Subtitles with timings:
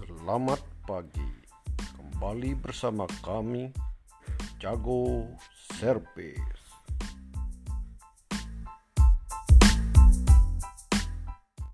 [0.00, 1.28] Selamat pagi.
[2.00, 3.68] Kembali bersama kami
[4.56, 5.28] Jago
[5.76, 6.69] Service.